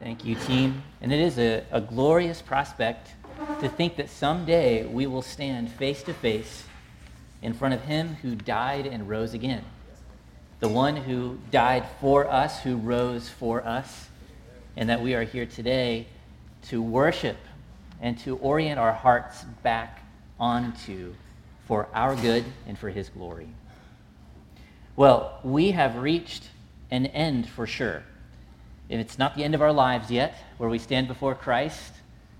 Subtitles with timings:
[0.00, 0.84] Thank you, team.
[1.00, 3.10] And it is a, a glorious prospect
[3.60, 6.64] to think that someday we will stand face to face
[7.42, 9.64] in front of Him who died and rose again.
[10.60, 14.08] The one who died for us, who rose for us,
[14.76, 16.06] and that we are here today
[16.68, 17.38] to worship
[18.00, 20.04] and to orient our hearts back
[20.38, 21.14] onto
[21.66, 23.48] for our good and for His glory.
[24.94, 26.44] Well, we have reached
[26.88, 28.04] an end for sure.
[28.90, 31.92] And it's not the end of our lives yet, where we stand before Christ,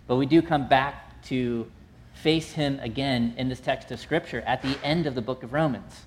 [0.07, 1.71] but we do come back to
[2.15, 5.53] face him again in this text of Scripture at the end of the book of
[5.53, 6.07] Romans.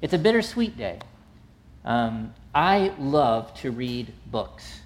[0.00, 1.00] It's a bittersweet day.
[1.84, 4.80] Um, I love to read books.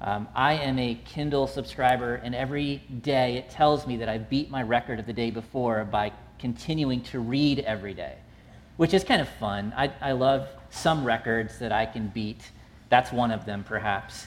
[0.00, 4.50] Um, I am a Kindle subscriber, and every day it tells me that I beat
[4.50, 8.14] my record of the day before by continuing to read every day,
[8.76, 9.72] which is kind of fun.
[9.76, 12.50] I, I love some records that I can beat.
[12.88, 14.26] That's one of them, perhaps,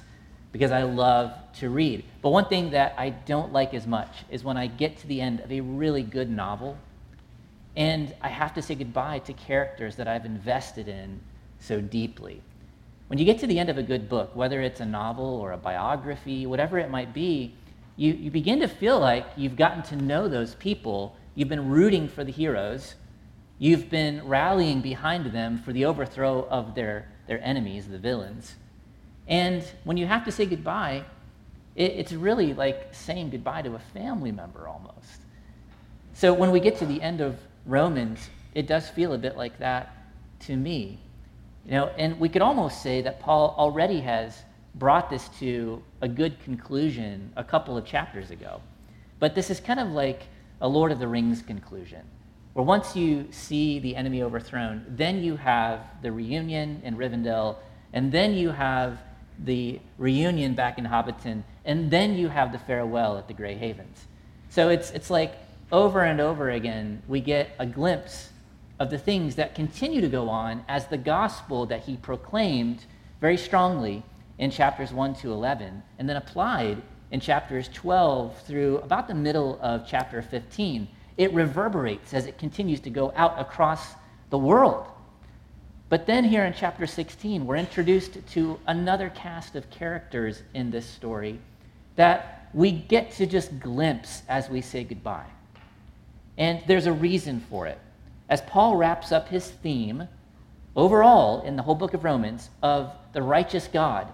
[0.52, 2.04] because I love to read.
[2.22, 5.22] But one thing that I don't like as much is when I get to the
[5.22, 6.78] end of a really good novel
[7.76, 11.20] and I have to say goodbye to characters that I've invested in
[11.60, 12.42] so deeply.
[13.08, 15.54] When you get to the end of a good book, whether it's a novel or
[15.54, 17.56] a biography, whatever it might be,
[17.96, 21.16] you, you begin to feel like you've gotten to know those people.
[21.36, 22.96] You've been rooting for the heroes.
[23.60, 28.56] You've been rallying behind them for the overthrow of their their enemies, the villains.
[29.28, 31.06] And when you have to say goodbye,
[31.76, 35.22] it, it's really like saying goodbye to a family member almost.
[36.14, 39.60] So when we get to the end of Romans, it does feel a bit like
[39.60, 39.96] that
[40.42, 41.00] to me.
[41.66, 44.42] You know, and we could almost say that Paul already has
[44.74, 48.60] brought this to a good conclusion a couple of chapters ago.
[49.20, 50.24] But this is kind of like
[50.62, 52.02] a Lord of the Rings conclusion
[52.60, 57.56] where once you see the enemy overthrown, then you have the reunion in Rivendell,
[57.94, 59.00] and then you have
[59.46, 64.08] the reunion back in Hobbiton, and then you have the farewell at the Grey Havens.
[64.50, 65.36] So it's, it's like
[65.72, 68.28] over and over again, we get a glimpse
[68.78, 72.84] of the things that continue to go on as the gospel that he proclaimed
[73.22, 74.04] very strongly
[74.38, 79.58] in chapters 1 to 11, and then applied in chapters 12 through about the middle
[79.62, 80.90] of chapter 15
[81.20, 83.94] it reverberates as it continues to go out across
[84.30, 84.88] the world.
[85.90, 90.86] But then, here in chapter 16, we're introduced to another cast of characters in this
[90.86, 91.38] story
[91.98, 95.26] that we get to just glimpse as we say goodbye.
[96.38, 97.80] And there's a reason for it.
[98.30, 100.08] As Paul wraps up his theme
[100.74, 104.08] overall in the whole book of Romans of the righteous God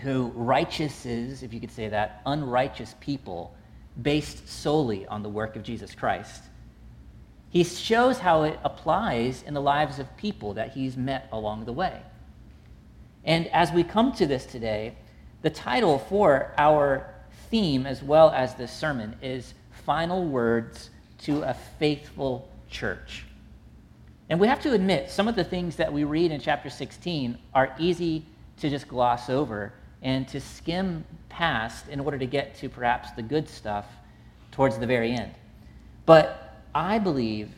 [0.00, 3.54] who righteouses, if you could say that, unrighteous people
[4.00, 6.42] based solely on the work of Jesus Christ.
[7.50, 11.72] He shows how it applies in the lives of people that he's met along the
[11.72, 12.00] way.
[13.24, 14.96] And as we come to this today,
[15.42, 17.14] the title for our
[17.50, 23.24] theme, as well as this sermon, is Final Words to a Faithful Church.
[24.28, 27.38] And we have to admit, some of the things that we read in chapter 16
[27.54, 28.24] are easy
[28.58, 29.72] to just gloss over
[30.04, 33.86] and to skim past in order to get to perhaps the good stuff
[34.52, 35.32] towards the very end.
[36.06, 37.50] But I believe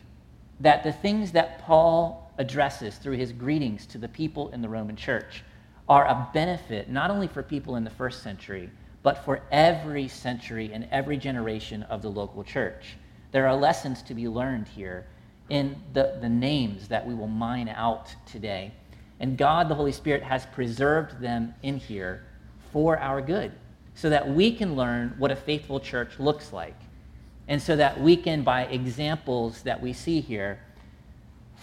[0.61, 4.97] that the things that Paul addresses through his greetings to the people in the Roman
[4.97, 5.43] church
[5.89, 8.71] are a benefit not only for people in the first century,
[9.03, 12.97] but for every century and every generation of the local church.
[13.33, 15.07] There are lessons to be learned here
[15.49, 18.73] in the, the names that we will mine out today.
[19.21, 22.25] And God, the Holy Spirit, has preserved them in here
[22.77, 23.53] for our good
[23.95, 26.79] so that we can learn what a faithful church looks like.
[27.49, 30.61] And so that we can, by examples that we see here,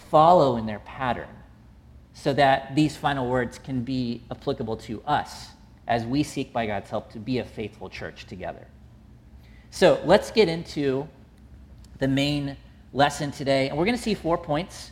[0.09, 1.29] follow in their pattern
[2.15, 5.49] so that these final words can be applicable to us
[5.87, 8.65] as we seek by God's help to be a faithful church together.
[9.69, 11.07] So let's get into
[11.99, 12.57] the main
[12.91, 13.69] lesson today.
[13.69, 14.89] And we're going to see four points.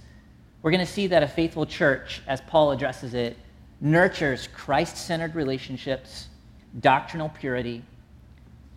[0.61, 3.38] We're going to see that a faithful church, as Paul addresses it,
[3.81, 6.30] nurtures Christ centered relationships,
[6.80, 7.83] doctrinal purity,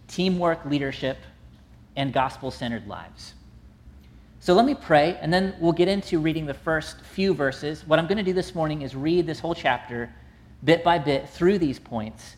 [0.08, 1.18] teamwork leadership,
[1.94, 3.34] and gospel centered lives.
[4.40, 7.86] So let me pray, and then we'll get into reading the first few verses.
[7.86, 10.12] What I'm going to do this morning is read this whole chapter
[10.64, 12.36] bit by bit through these points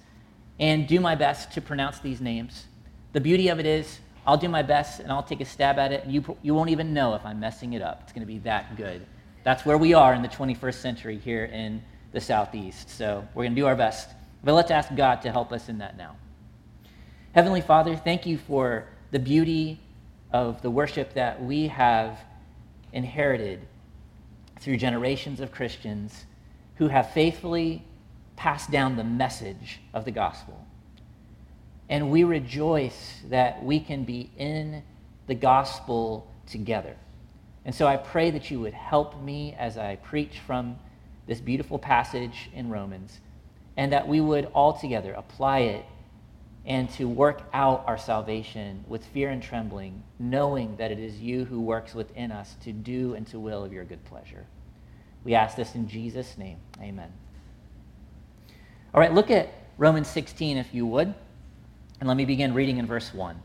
[0.58, 2.66] and do my best to pronounce these names.
[3.12, 5.92] The beauty of it is, I'll do my best and I'll take a stab at
[5.92, 8.00] it, and you, you won't even know if I'm messing it up.
[8.02, 9.06] It's going to be that good.
[9.44, 11.82] That's where we are in the 21st century here in
[12.16, 12.88] the southeast.
[12.88, 14.08] So we're going to do our best.
[14.42, 16.16] But let's ask God to help us in that now.
[17.32, 19.78] Heavenly Father, thank you for the beauty
[20.32, 22.18] of the worship that we have
[22.94, 23.68] inherited
[24.60, 26.24] through generations of Christians
[26.76, 27.84] who have faithfully
[28.34, 30.66] passed down the message of the gospel.
[31.90, 34.82] And we rejoice that we can be in
[35.26, 36.96] the gospel together.
[37.66, 40.78] And so I pray that you would help me as I preach from
[41.26, 43.20] this beautiful passage in Romans,
[43.76, 45.84] and that we would all together apply it
[46.64, 51.44] and to work out our salvation with fear and trembling, knowing that it is you
[51.44, 54.46] who works within us to do and to will of your good pleasure.
[55.22, 56.58] We ask this in Jesus' name.
[56.80, 57.12] Amen.
[58.92, 61.14] All right, look at Romans 16, if you would,
[62.00, 63.40] and let me begin reading in verse 1.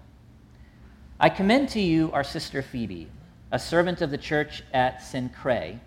[1.19, 3.07] I commend to you our sister Phoebe,
[3.51, 5.79] a servant of the church at Cenchreae,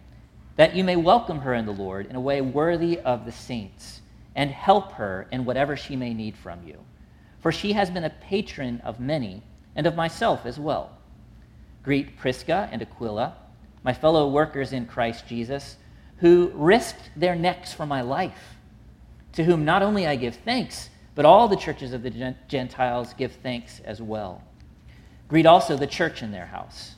[0.56, 4.00] that you may welcome her in the Lord in a way worthy of the saints,
[4.34, 6.78] and help her in whatever she may need from you.
[7.40, 9.42] For she has been a patron of many,
[9.76, 10.90] and of myself as well.
[11.82, 13.36] Greet Prisca and Aquila,
[13.82, 15.76] my fellow workers in Christ Jesus
[16.18, 18.56] who risked their necks for my life,
[19.32, 23.32] to whom not only I give thanks, but all the churches of the Gentiles give
[23.42, 24.42] thanks as well.
[25.28, 26.94] Greet also the church in their house.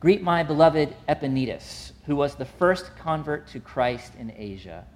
[0.00, 4.86] Greet my beloved Epaenetus, who was the first convert to Christ in Asia.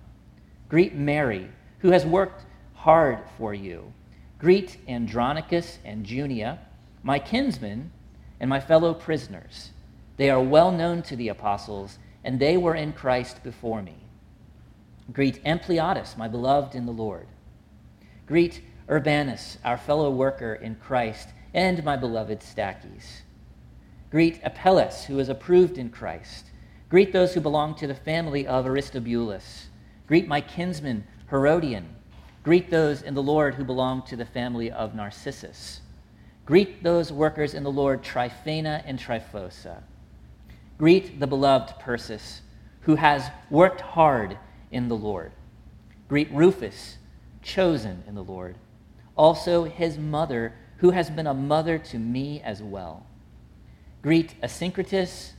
[0.71, 1.47] Greet Mary,
[1.81, 3.93] who has worked hard for you.
[4.39, 6.59] Greet Andronicus and Junia,
[7.03, 7.93] my kinsmen
[8.41, 9.73] and my fellow prisoners.
[10.17, 13.97] They are well known to the apostles and they were in Christ before me.
[15.13, 17.27] Greet Ampliatus, my beloved in the Lord.
[18.27, 23.21] Greet Urbanus, our fellow worker in Christ, and my beloved Stachys.
[24.11, 26.47] Greet Apelles, who is approved in Christ.
[26.93, 29.69] Greet those who belong to the family of Aristobulus.
[30.07, 31.89] Greet my kinsman Herodian.
[32.43, 35.81] Greet those in the Lord who belong to the family of Narcissus.
[36.45, 39.83] Greet those workers in the Lord, Tryphena and Tryphosa.
[40.77, 42.43] Greet the beloved Persis,
[42.83, 44.37] who has worked hard
[44.71, 45.33] in the Lord.
[46.11, 46.99] Greet Rufus,
[47.41, 48.59] chosen in the Lord.
[49.17, 53.07] Also his mother, who has been a mother to me as well.
[54.03, 55.31] Greet Asyncritus,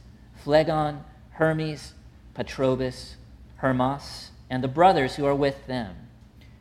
[0.44, 1.94] Phlegon, Hermes,
[2.36, 3.16] Patrobas,
[3.58, 5.96] Hermas, and the brothers who are with them.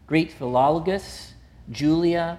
[0.06, 1.32] Greet Philologus,
[1.70, 2.38] Julia,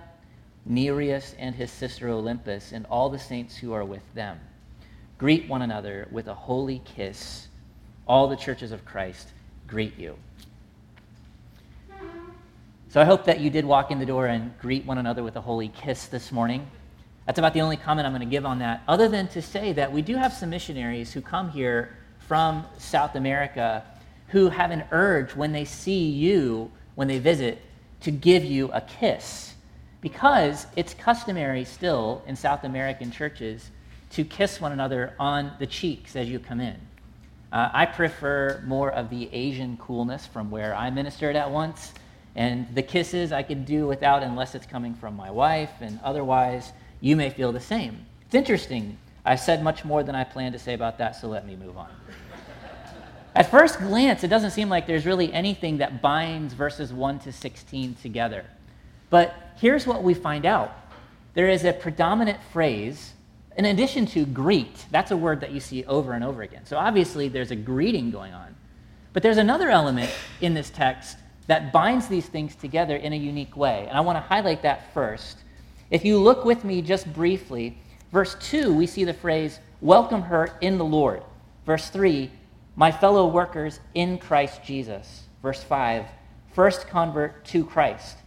[0.65, 4.39] Nereus, and his sister Olympas, and all the saints who are with them.
[5.17, 7.47] Greet one another with a holy kiss.
[8.07, 9.29] All the churches of Christ
[9.67, 10.15] greet you.
[12.89, 15.35] So I hope that you did walk in the door and greet one another with
[15.35, 16.67] a holy kiss this morning.
[17.25, 19.73] That's about the only comment I'm going to give on that, other than to say
[19.73, 21.97] that we do have some missionaries who come here
[22.33, 23.83] from South America
[24.29, 27.61] who have an urge when they see you, when they visit,
[28.01, 29.53] to give you a kiss.
[30.01, 33.69] Because it's customary still in South American churches
[34.13, 36.75] to kiss one another on the cheeks as you come in.
[37.51, 41.93] Uh, I prefer more of the Asian coolness from where I ministered at once.
[42.35, 46.73] And the kisses I could do without unless it's coming from my wife, and otherwise,
[46.99, 48.07] you may feel the same.
[48.25, 48.97] It's interesting.
[49.23, 51.77] I've said much more than I planned to say about that, so let me move
[51.77, 51.91] on.
[53.35, 57.31] At first glance, it doesn't seem like there's really anything that binds verses 1 to
[57.31, 58.45] 16 together.
[59.09, 60.71] But here's what we find out
[61.33, 63.13] there is a predominant phrase
[63.57, 66.65] in addition to greet, that's a word that you see over and over again.
[66.65, 68.55] So obviously there's a greeting going on.
[69.13, 70.09] But there's another element
[70.41, 73.85] in this text that binds these things together in a unique way.
[73.87, 75.37] And I want to highlight that first.
[75.91, 77.77] If you look with me just briefly,
[78.11, 81.21] verse 2, we see the phrase, welcome her in the Lord.
[81.67, 82.31] Verse 3,
[82.75, 85.23] my fellow workers in Christ Jesus.
[85.41, 86.05] Verse 5,
[86.53, 88.17] first convert to Christ.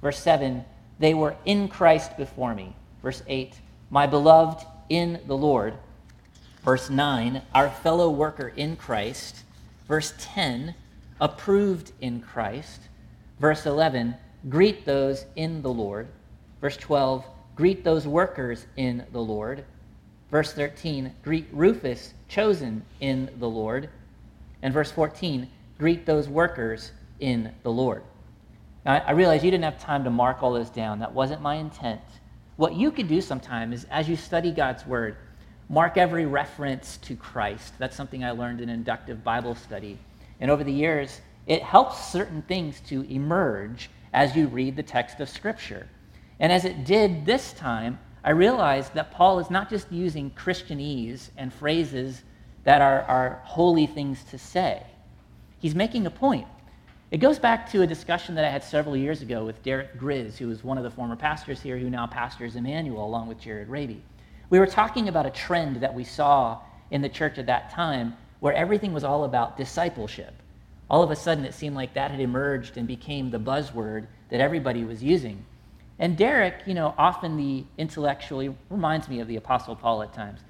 [0.00, 0.64] Verse 7,
[0.98, 2.74] they were in Christ before me.
[3.02, 3.54] Verse 8,
[3.90, 5.74] my beloved in the Lord.
[6.62, 9.42] Verse 9, our fellow worker in Christ.
[9.88, 10.74] Verse 10,
[11.20, 12.82] approved in Christ.
[13.38, 14.14] Verse 11,
[14.48, 16.08] greet those in the Lord.
[16.60, 19.64] Verse 12, greet those workers in the Lord.
[20.30, 23.88] Verse 13, greet Rufus, chosen in the Lord.
[24.66, 28.02] And verse 14, greet those workers in the Lord.
[28.84, 30.98] Now, I realize you didn't have time to mark all this down.
[30.98, 32.00] That wasn't my intent.
[32.56, 35.18] What you could do sometimes is as you study God's Word,
[35.68, 37.74] mark every reference to Christ.
[37.78, 39.98] That's something I learned in inductive Bible study.
[40.40, 45.20] And over the years, it helps certain things to emerge as you read the text
[45.20, 45.86] of Scripture.
[46.40, 51.30] And as it did this time, I realized that Paul is not just using Christianese
[51.36, 52.24] and phrases
[52.66, 54.82] that are, are holy things to say.
[55.60, 56.48] He's making a point.
[57.12, 60.36] It goes back to a discussion that I had several years ago with Derek Grizz,
[60.36, 63.68] who was one of the former pastors here, who now pastors Emmanuel along with Jared
[63.68, 64.02] Raby.
[64.50, 66.58] We were talking about a trend that we saw
[66.90, 70.34] in the church at that time where everything was all about discipleship.
[70.90, 74.40] all of a sudden it seemed like that had emerged and became the buzzword that
[74.40, 75.44] everybody was using.
[76.00, 80.40] And Derek, you know, often the intellectually reminds me of the Apostle Paul at times.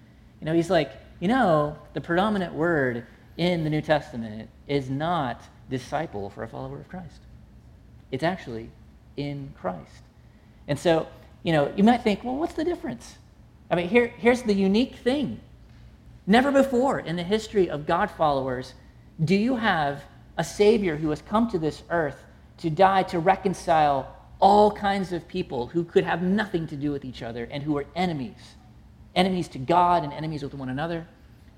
[0.40, 3.06] You know, he's like, you know, the predominant word
[3.36, 7.20] in the New Testament is not disciple for a follower of Christ.
[8.10, 8.70] It's actually
[9.16, 10.02] in Christ.
[10.68, 11.06] And so,
[11.42, 13.16] you know, you might think, well, what's the difference?
[13.70, 15.40] I mean, here, here's the unique thing.
[16.26, 18.74] Never before in the history of God followers
[19.24, 20.02] do you have
[20.36, 22.22] a Savior who has come to this earth
[22.58, 27.04] to die to reconcile all kinds of people who could have nothing to do with
[27.04, 28.56] each other and who are enemies
[29.16, 31.06] enemies to God and enemies with one another.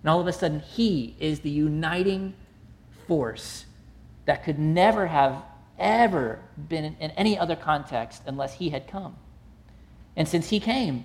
[0.03, 2.35] And all of a sudden, He is the uniting
[3.07, 3.67] force
[4.25, 5.43] that could never have
[5.79, 9.17] ever been in, any other context unless He had come.
[10.17, 11.05] And since He came,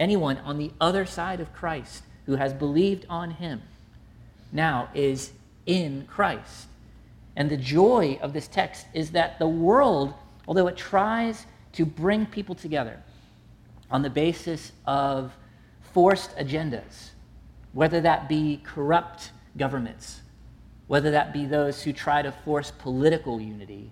[0.00, 3.62] anyone on the other side of Christ who has believed on Him
[4.52, 5.32] now is
[5.66, 6.66] in Christ.
[7.36, 10.14] And the joy of this text is that the world,
[10.48, 13.00] although it tries to bring people together
[13.90, 15.32] on the basis of
[15.92, 17.10] forced agendas,
[17.72, 20.20] whether that be corrupt governments,
[20.86, 23.90] whether that be those who try to force political unity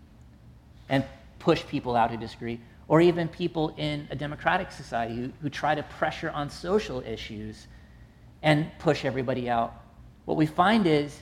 [0.89, 1.05] and
[1.39, 5.75] push people out who disagree, or even people in a democratic society who, who try
[5.75, 7.67] to pressure on social issues
[8.43, 9.75] and push everybody out.
[10.25, 11.21] What we find is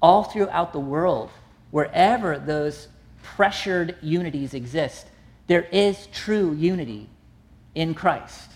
[0.00, 1.30] all throughout the world,
[1.70, 2.88] wherever those
[3.22, 5.08] pressured unities exist,
[5.46, 7.08] there is true unity
[7.74, 8.50] in Christ.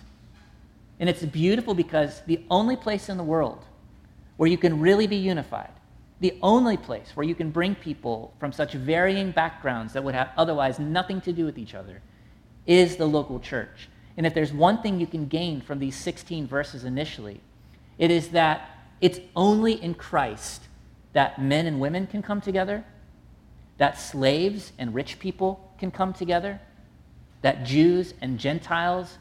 [1.01, 3.65] And it's beautiful because the only place in the world
[4.37, 5.71] where you can really be unified,
[6.21, 10.31] the only place where you can bring people from such varying backgrounds that would have
[10.37, 12.01] otherwise nothing to do with each other,
[12.67, 13.89] is the local church.
[14.17, 17.41] And if there's one thing you can gain from these 16 verses initially,
[17.99, 18.69] it is that
[19.01, 20.63] it's only in Christ
[21.13, 22.85] that men and women can come together,
[23.79, 26.61] that slaves and rich people can come together,
[27.43, 29.19] that Jews and Gentiles,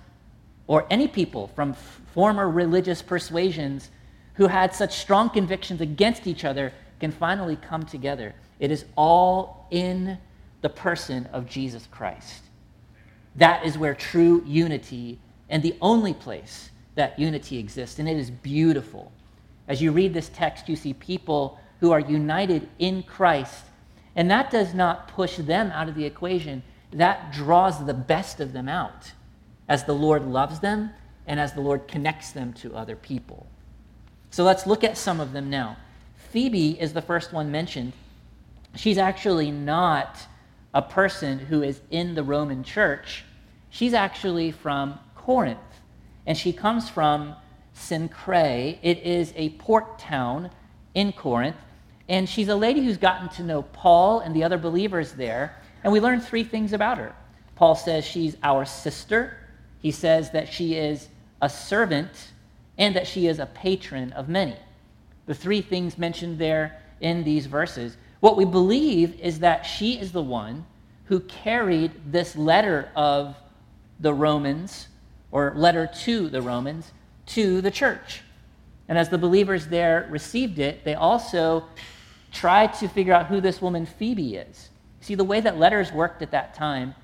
[0.68, 3.90] or any people from f- former religious persuasions
[4.36, 8.34] who had such strong convictions against each other can finally come together.
[8.60, 10.18] It is all in
[10.62, 12.44] the person of Jesus Christ.
[13.36, 18.30] That is where true unity and the only place that unity exists, and it is
[18.30, 19.12] beautiful.
[19.68, 23.66] As you read this text, you see people who are united in Christ.
[24.16, 28.54] And that does not push them out of the equation, that draws the best of
[28.54, 29.12] them out
[29.72, 30.90] as the Lord loves them
[31.26, 33.48] and as the Lord connects them to other people.
[34.30, 35.78] So let's look at some of them now.
[36.32, 37.94] Phoebe is the first one mentioned.
[38.76, 40.18] She's actually not
[40.74, 43.24] a person who is in the Roman church.
[43.70, 45.60] She's actually from Corinth,
[46.28, 47.34] and she comes from
[47.74, 48.78] Cenchreae.
[48.82, 50.52] It is a port town
[50.96, 51.56] in Corinth,
[52.10, 55.56] and she's a lady who's gotten to know Paul and the other believers there.
[55.86, 57.16] And we learn three things about her.
[57.56, 59.38] Paul says she's our sister,
[59.82, 61.10] he says that she is
[61.42, 62.32] a servant,
[62.78, 64.56] and that she is a patron of many.
[65.26, 67.98] The three things mentioned there in these verses.
[68.20, 70.66] What we believe is that she is the one
[71.06, 73.36] who carried this letter of
[74.00, 74.88] the Romans,
[75.32, 76.92] or letter to the Romans,
[77.28, 78.22] to the church.
[78.88, 81.66] And as the believers there received it, they also
[82.32, 84.70] tried to figure out who this woman Phoebe is.
[85.02, 86.96] See, the way that letters worked at that time,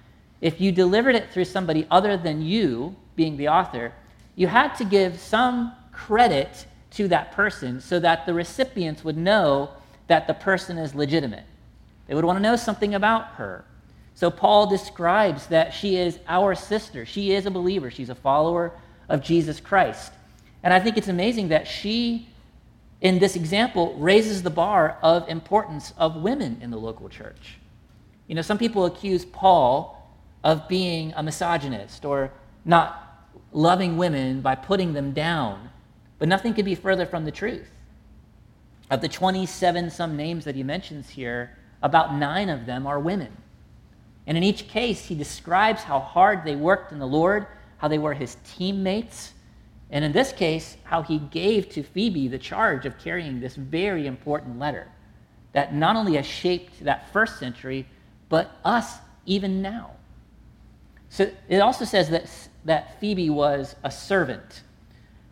[0.42, 3.94] if you delivered it through somebody other than you, being the author,
[4.36, 9.70] you had to give some credit to that person so that the recipients would know
[10.08, 11.44] that the person is legitimate.
[12.08, 13.66] They would want to know something about her.
[14.14, 17.06] So Paul describes that she is our sister.
[17.06, 18.72] She is a believer, she's a follower
[19.10, 20.12] of Jesus Christ.
[20.64, 22.28] And I think it's amazing that she
[23.02, 27.58] in this example, raises the bar of importance of women in the local church.
[28.28, 29.97] You know, some people accuse Paul
[30.44, 32.32] of being a misogynist or
[32.66, 35.70] not loving women by putting them down,
[36.20, 37.70] but nothing could be further from the truth.
[38.90, 43.36] Of the 27 some names that he mentions here, about nine of them are women.
[44.26, 47.98] And in each case, he describes how hard they worked in the Lord, how they
[47.98, 49.34] were his teammates,
[49.90, 54.06] and in this case, how he gave to Phoebe the charge of carrying this very
[54.06, 54.88] important letter
[55.54, 57.88] that not only has shaped that first century,
[58.30, 59.92] but us even now.
[61.10, 62.30] So it also says that,
[62.66, 64.64] that Phoebe was a servant.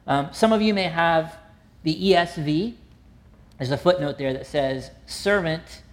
[0.08, 1.38] Um, some of you may have
[1.84, 2.76] the ESV.
[3.58, 5.84] There's a footnote there that says servant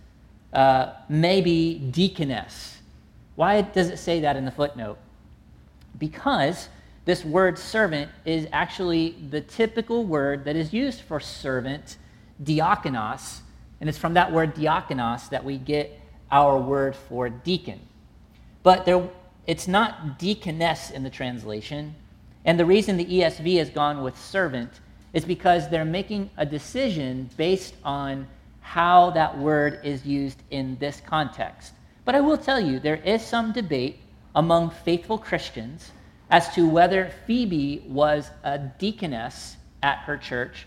[0.52, 2.78] uh, may be deaconess.
[3.34, 4.98] Why does it say that in the footnote?
[5.98, 6.68] Because
[7.04, 11.96] this word servant is actually the typical word that is used for servant,
[12.42, 13.40] diakonos,
[13.80, 15.98] And it's from that word diakonos that we get
[16.30, 17.80] our word for deacon.
[18.62, 19.08] But there,
[19.46, 21.94] it's not deaconess in the translation.
[22.44, 24.70] And the reason the ESV has gone with servant
[25.12, 28.26] is because they're making a decision based on
[28.61, 31.72] how that word is used in this context.
[32.04, 33.99] But I will tell you, there is some debate
[34.34, 35.92] among faithful Christians
[36.30, 40.66] as to whether Phoebe was a deaconess at her church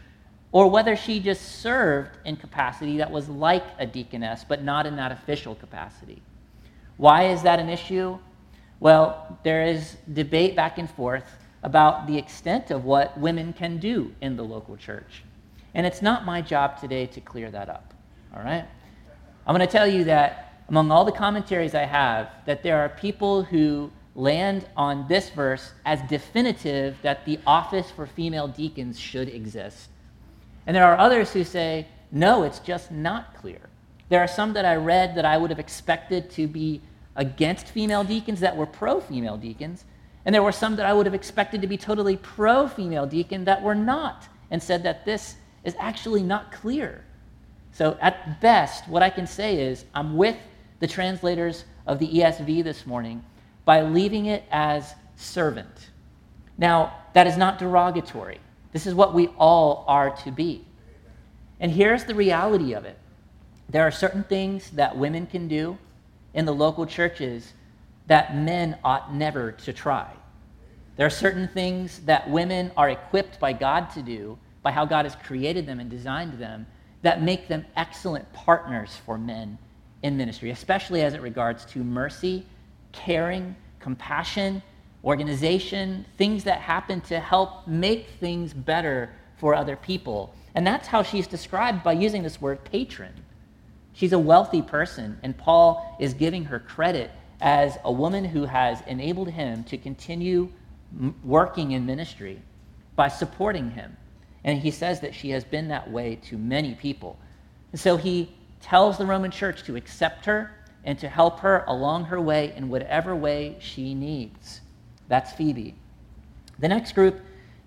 [0.52, 4.96] or whether she just served in capacity that was like a deaconess, but not in
[4.96, 6.22] that official capacity.
[6.98, 8.18] Why is that an issue?
[8.80, 11.26] Well, there is debate back and forth
[11.64, 15.24] about the extent of what women can do in the local church.
[15.74, 17.94] And it's not my job today to clear that up.
[18.36, 18.66] All right?
[19.48, 22.90] I'm going to tell you that among all the commentaries I have, that there are
[22.90, 29.28] people who land on this verse as definitive that the office for female deacons should
[29.28, 29.90] exist.
[30.66, 33.70] And there are others who say, no, it's just not clear.
[34.10, 36.82] There are some that I read that I would have expected to be
[37.16, 39.86] against female deacons that were pro female deacons.
[40.26, 43.46] And there were some that I would have expected to be totally pro female deacon
[43.46, 47.04] that were not, and said that this is actually not clear.
[47.72, 50.38] So, at best, what I can say is I'm with
[50.80, 53.24] the translators of the ESV this morning
[53.66, 55.90] by leaving it as servant.
[56.58, 58.40] Now, that is not derogatory.
[58.72, 60.66] This is what we all are to be.
[61.60, 62.98] And here's the reality of it
[63.70, 65.78] there are certain things that women can do
[66.36, 67.54] in the local churches
[68.06, 70.12] that men ought never to try.
[70.96, 75.06] There are certain things that women are equipped by God to do, by how God
[75.06, 76.68] has created them and designed them,
[77.02, 79.58] that make them excellent partners for men
[80.04, 82.46] in ministry, especially as it regards to mercy,
[82.92, 84.62] caring, compassion,
[85.04, 90.34] organization, things that happen to help make things better for other people.
[90.56, 93.25] And that's how she's described by using this word patron.
[93.96, 98.82] She's a wealthy person, and Paul is giving her credit as a woman who has
[98.88, 100.50] enabled him to continue
[101.24, 102.42] working in ministry
[102.96, 103.96] by supporting him.
[104.44, 107.18] And he says that she has been that way to many people.
[107.72, 110.52] And so he tells the Roman church to accept her
[110.84, 114.62] and to help her along her way in whatever way she needs.
[115.08, 115.76] That's Phoebe.
[116.60, 117.22] The next group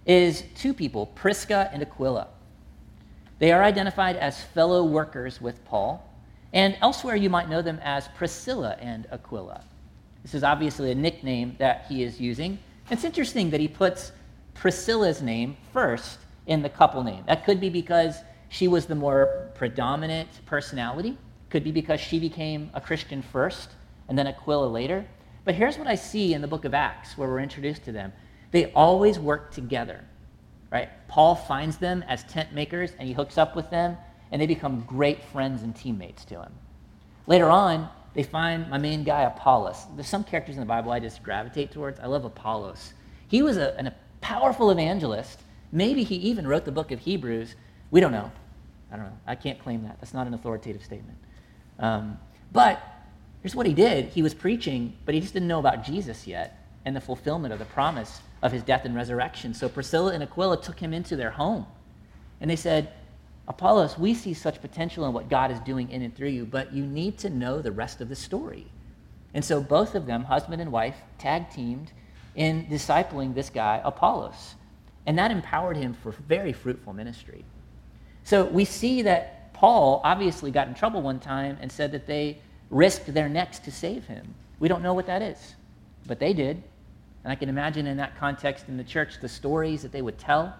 [0.07, 2.29] is two people, Prisca and Aquila.
[3.39, 6.05] They are identified as fellow workers with Paul,
[6.53, 9.63] and elsewhere you might know them as Priscilla and Aquila.
[10.23, 12.59] This is obviously a nickname that he is using.
[12.91, 14.13] It's interesting that he puts
[14.55, 17.23] Priscilla's name first in the couple name.
[17.27, 18.17] That could be because
[18.49, 21.17] she was the more predominant personality.
[21.51, 23.71] Could be because she became a Christian first
[24.09, 25.07] and then Aquila later.
[25.45, 28.13] But here's what I see in the book of Acts where we're introduced to them.
[28.51, 30.05] They always work together.
[30.71, 30.91] Right?
[31.09, 33.97] Paul finds them as tent makers and he hooks up with them
[34.31, 36.53] and they become great friends and teammates to him.
[37.27, 39.87] Later on, they find my main guy Apollos.
[39.95, 42.01] There's some characters in the Bible I just gravitate towards.
[42.01, 42.95] I love Apollos.
[43.29, 45.41] He was a, a powerful evangelist.
[45.71, 47.55] Maybe he even wrote the book of Hebrews,
[47.91, 48.31] we don't know.
[48.91, 49.19] I don't know.
[49.27, 50.01] I can't claim that.
[50.01, 51.19] That's not an authoritative statement.
[51.79, 52.19] Um,
[52.53, 52.83] but
[53.43, 56.67] here's what he did he was preaching, but he just didn't know about Jesus yet
[56.85, 59.53] and the fulfillment of the promise of his death and resurrection.
[59.53, 61.67] So Priscilla and Aquila took him into their home.
[62.41, 62.93] And they said,
[63.49, 66.73] Apollos, we see such potential in what God is doing in and through you, but
[66.73, 68.67] you need to know the rest of the story.
[69.33, 71.91] And so both of them, husband and wife, tag teamed
[72.35, 74.55] in discipling this guy, Apollos.
[75.07, 77.45] And that empowered him for very fruitful ministry.
[78.25, 82.39] So we see that Paul obviously got in trouble one time and said that they
[82.71, 84.35] risked their necks to save him.
[84.61, 85.55] We don't know what that is,
[86.07, 86.63] but they did.
[87.25, 90.19] And I can imagine in that context in the church the stories that they would
[90.19, 90.55] tell.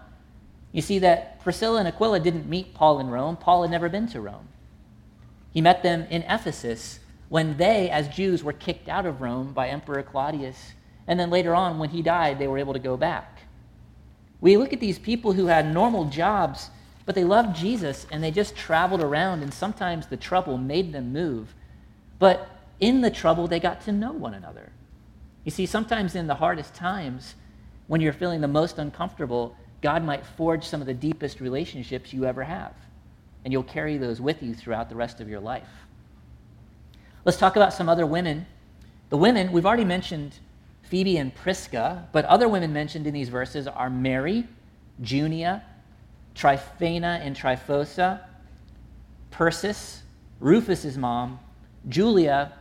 [0.71, 3.37] You see that Priscilla and Aquila didn't meet Paul in Rome.
[3.37, 4.47] Paul had never been to Rome.
[5.51, 9.69] He met them in Ephesus when they, as Jews, were kicked out of Rome by
[9.69, 10.73] Emperor Claudius.
[11.07, 13.39] And then later on, when he died, they were able to go back.
[14.41, 16.69] We look at these people who had normal jobs
[17.09, 21.11] but they loved Jesus and they just traveled around, and sometimes the trouble made them
[21.11, 21.55] move.
[22.19, 22.47] But
[22.79, 24.71] in the trouble, they got to know one another.
[25.43, 27.33] You see, sometimes in the hardest times,
[27.87, 32.25] when you're feeling the most uncomfortable, God might forge some of the deepest relationships you
[32.25, 32.73] ever have.
[33.43, 35.69] And you'll carry those with you throughout the rest of your life.
[37.25, 38.45] Let's talk about some other women.
[39.09, 40.35] The women, we've already mentioned
[40.83, 44.47] Phoebe and Prisca, but other women mentioned in these verses are Mary,
[45.01, 45.63] Junia,
[46.35, 48.21] Tryphena and Tryphosa,
[49.31, 50.01] Persis,
[50.39, 51.39] Rufus's mom,
[51.87, 52.53] Julia,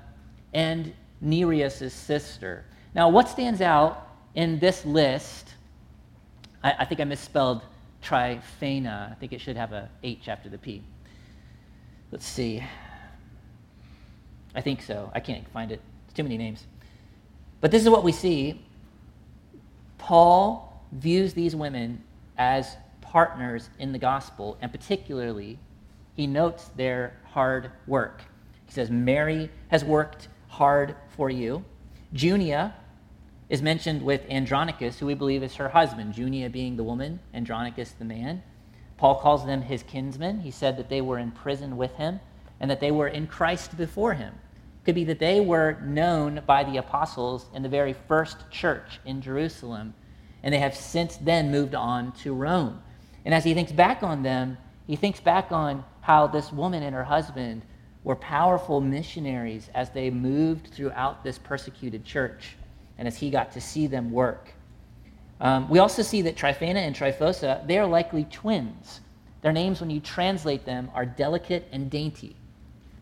[0.52, 2.64] and Nereus' sister.
[2.94, 5.47] Now, what stands out in this list,
[6.62, 7.62] I, I think I misspelled
[8.02, 9.10] Tryphena.
[9.12, 10.82] I think it should have a H after the P.
[12.10, 12.62] Let's see.
[14.54, 15.10] I think so.
[15.14, 15.80] I can't find it.
[16.06, 16.64] It's too many names.
[17.60, 18.60] But this is what we see.
[19.98, 22.02] Paul views these women
[22.38, 25.58] as partners in the gospel, and particularly,
[26.14, 28.22] he notes their hard work.
[28.66, 31.64] He says, Mary has worked hard for you.
[32.12, 32.74] Junia
[33.48, 37.92] is mentioned with Andronicus, who we believe is her husband, Junia being the woman, Andronicus
[37.92, 38.42] the man.
[38.98, 40.40] Paul calls them his kinsmen.
[40.40, 42.20] He said that they were in prison with him
[42.60, 44.34] and that they were in Christ before him.
[44.84, 49.22] Could be that they were known by the apostles in the very first church in
[49.22, 49.94] Jerusalem,
[50.42, 52.82] and they have since then moved on to Rome.
[53.24, 56.94] And as he thinks back on them, he thinks back on how this woman and
[56.94, 57.62] her husband
[58.02, 62.56] were powerful missionaries as they moved throughout this persecuted church
[62.98, 64.52] and as he got to see them work.
[65.40, 69.00] Um, we also see that Tryphena and Tryphosa, they are likely twins.
[69.40, 72.34] Their names, when you translate them, are delicate and dainty.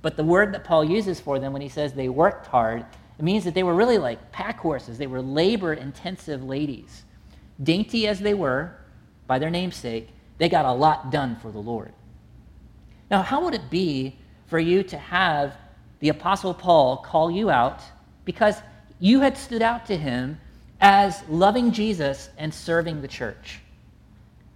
[0.03, 2.85] But the word that Paul uses for them when he says they worked hard,
[3.19, 4.99] it means that they were really like pack horses.
[4.99, 7.05] They were labor intensive ladies.
[7.63, 8.77] Dainty as they were,
[9.27, 11.93] by their namesake, they got a lot done for the Lord.
[13.11, 15.57] Now, how would it be for you to have
[16.01, 17.81] the Apostle Paul call you out
[18.25, 18.57] because
[18.99, 20.41] you had stood out to him
[20.81, 23.61] as loving Jesus and serving the church?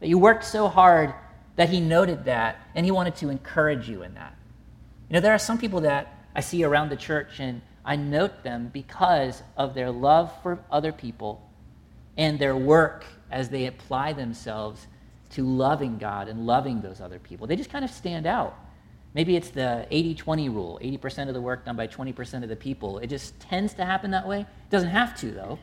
[0.01, 1.15] That you worked so hard
[1.57, 4.35] that he noted that and he wanted to encourage you in that.
[5.09, 8.43] You know, there are some people that I see around the church and I note
[8.43, 11.47] them because of their love for other people
[12.17, 14.87] and their work as they apply themselves
[15.31, 17.47] to loving God and loving those other people.
[17.47, 18.59] They just kind of stand out.
[19.15, 22.57] Maybe it's the 80 20 rule 80% of the work done by 20% of the
[22.57, 22.99] people.
[22.99, 24.41] It just tends to happen that way.
[24.41, 25.59] It doesn't have to, though,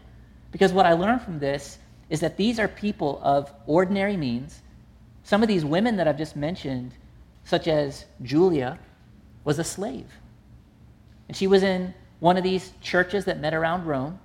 [0.52, 1.80] because what I learned from this
[2.10, 4.62] is that these are people of ordinary means.
[5.24, 6.94] Some of these women that I've just mentioned,
[7.44, 8.80] such as Julia,
[9.44, 10.08] was a slave.
[11.28, 14.20] And she was in one of these churches that met around Rome,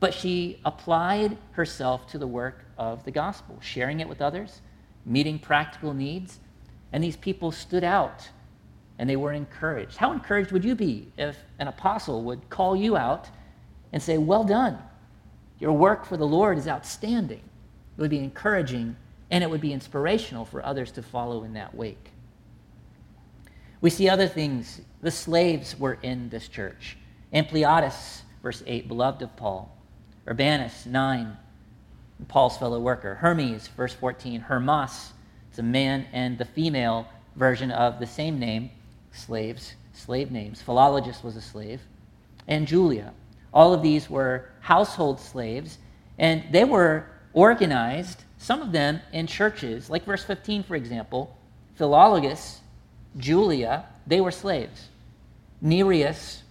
[0.00, 4.60] but she applied herself to the work of the gospel, sharing it with others,
[5.04, 6.40] meeting practical needs
[6.96, 8.26] and these people stood out
[8.98, 9.98] and they were encouraged.
[9.98, 13.28] How encouraged would you be if an apostle would call you out
[13.92, 14.78] and say, Well done,
[15.60, 17.42] your work for the Lord is outstanding?
[17.98, 18.96] It would be encouraging
[19.30, 22.12] and it would be inspirational for others to follow in that wake.
[23.82, 24.80] We see other things.
[25.02, 26.96] The slaves were in this church.
[27.30, 29.70] Ampliatus, verse 8, beloved of Paul.
[30.26, 31.36] Urbanus, 9,
[32.28, 33.16] Paul's fellow worker.
[33.16, 34.40] Hermes, verse 14.
[34.40, 35.12] Hermas,
[35.56, 38.70] it's a man and the female version of the same name,
[39.10, 40.62] slaves, slave names.
[40.62, 41.80] Philologus was a slave,
[42.46, 43.14] and Julia.
[43.54, 45.78] All of these were household slaves,
[46.18, 51.34] and they were organized, some of them in churches, like verse 15, for example.
[51.80, 52.58] Philologus,
[53.16, 54.90] Julia, they were slaves.
[55.62, 56.42] Nereus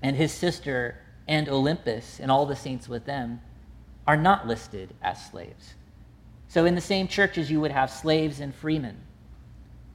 [0.00, 0.96] and his sister
[1.28, 3.42] and Olympas and all the saints with them
[4.06, 5.74] are not listed as slaves.
[6.54, 8.96] So, in the same churches, you would have slaves and freemen.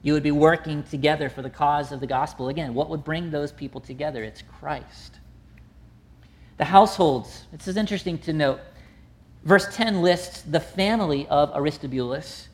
[0.02, 2.50] You would be working together for the cause of the gospel.
[2.50, 4.22] Again, what would bring those people together?
[4.22, 5.20] It's Christ.
[6.58, 8.60] The households, this is interesting to note.
[9.42, 12.50] Verse 10 lists the family of Aristobulus,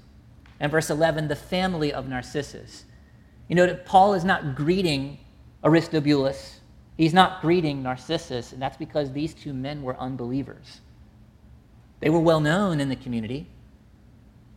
[0.60, 2.84] and verse 11, the family of Narcissus.
[3.48, 5.18] You know that Paul is not greeting
[5.64, 6.60] Aristobulus,
[6.96, 10.80] he's not greeting Narcissus, and that's because these two men were unbelievers.
[11.98, 13.48] They were well known in the community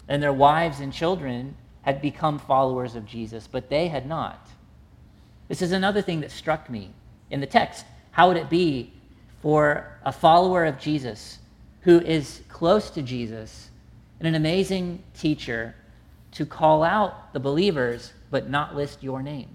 [0.10, 4.50] and their wives and children had become followers of Jesus, but they had not.
[5.48, 6.92] This is another thing that struck me
[7.30, 7.86] in the text.
[8.12, 8.92] How would it be
[9.42, 11.40] for a follower of Jesus
[11.82, 13.70] who is close to Jesus
[14.20, 15.76] and an amazing teacher
[16.32, 19.50] to call out the believers but not list your name?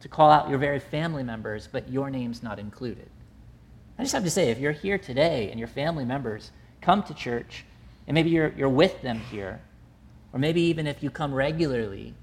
[0.00, 3.08] To call out your very family members, but your name's not included.
[3.98, 7.14] I just have to say, if you're here today and your family members come to
[7.14, 7.64] church
[8.06, 9.60] and maybe you're, you're with them here,
[10.32, 12.14] or maybe even if you come regularly,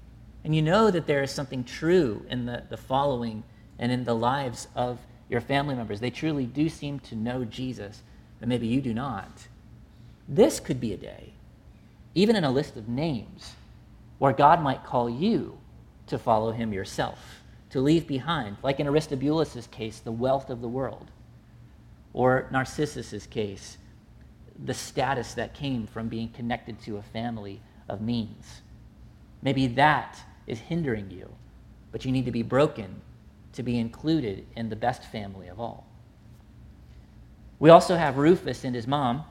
[0.44, 3.42] and you know that there is something true in the, the following
[3.78, 6.00] and in the lives of your family members.
[6.00, 8.02] They truly do seem to know Jesus,
[8.38, 9.48] but maybe you do not.
[10.28, 11.32] This could be a day,
[12.14, 13.54] even in a list of names,
[14.18, 15.58] where God might call you
[16.06, 20.68] to follow him yourself, to leave behind, like in Aristobulus' case, the wealth of the
[20.68, 21.10] world,
[22.12, 23.78] or Narcissus' case,
[24.64, 28.62] the status that came from being connected to a family of means.
[29.42, 31.28] Maybe that is hindering you,
[31.90, 33.00] but you need to be broken
[33.52, 35.86] to be included in the best family of all.
[37.58, 39.24] We also have Rufus and his mom.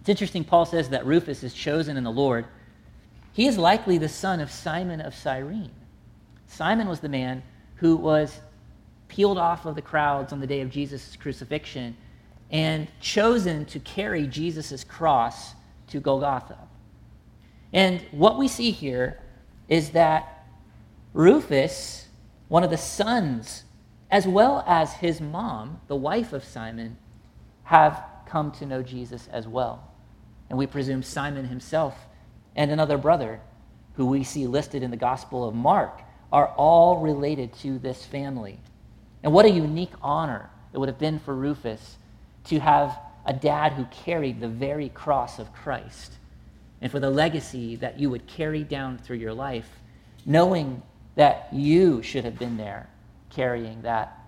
[0.00, 2.46] It's interesting, Paul says that Rufus is chosen in the Lord.
[3.32, 5.70] He is likely the son of Simon of Cyrene.
[6.46, 7.42] Simon was the man
[7.76, 8.40] who was
[9.08, 11.96] peeled off of the crowds on the day of Jesus' crucifixion
[12.50, 15.54] and chosen to carry Jesus' cross
[15.88, 16.58] to Golgotha.
[17.72, 19.20] And what we see here
[19.68, 20.46] is that
[21.12, 22.06] Rufus,
[22.48, 23.64] one of the sons,
[24.10, 26.96] as well as his mom, the wife of Simon,
[27.64, 29.92] have come to know Jesus as well.
[30.48, 32.06] And we presume Simon himself
[32.54, 33.40] and another brother,
[33.94, 38.58] who we see listed in the Gospel of Mark, are all related to this family.
[39.22, 41.98] And what a unique honor it would have been for Rufus
[42.46, 46.12] to have a dad who carried the very cross of Christ,
[46.80, 49.68] and for the legacy that you would carry down through your life,
[50.24, 50.82] knowing
[51.16, 52.88] that you should have been there
[53.30, 54.18] carrying that,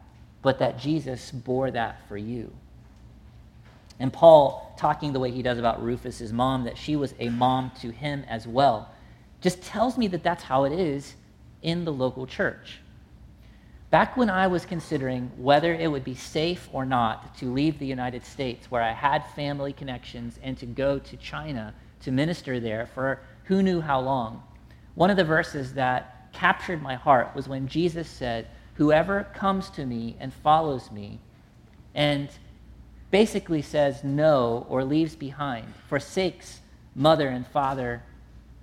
[0.43, 2.53] but that Jesus bore that for you.
[4.01, 7.73] And Paul, talking the way he does about Rufus's mom, that she was a mom
[7.81, 8.93] to him as well,
[9.41, 11.15] just tells me that that's how it is
[11.63, 12.81] in the local church.
[13.91, 17.87] Back when I was considering whether it would be safe or not to leave the
[17.87, 21.73] United States, where I had family connections, and to go to China
[22.03, 24.43] to minister there for who knew how long,
[24.95, 29.87] one of the verses that captured my heart was when Jesus said, Whoever comes to
[29.87, 31.19] me and follows me,
[31.95, 32.29] and
[33.11, 36.61] basically says no or leaves behind, forsakes
[36.95, 38.03] mother and father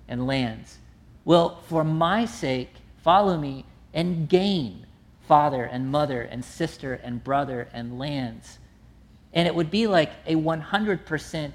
[0.06, 0.78] and lands,
[1.24, 2.70] will, for my sake,
[3.02, 4.85] follow me and gain
[5.26, 8.58] father and mother and sister and brother and lands.
[9.32, 11.52] And it would be like a 100%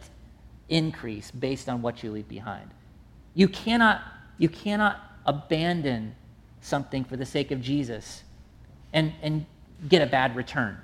[0.70, 2.70] increase based on what you leave behind.
[3.34, 4.02] You cannot,
[4.38, 6.16] you cannot abandon
[6.62, 8.24] something for the sake of Jesus
[8.94, 9.46] and, and
[9.88, 10.78] get a bad return.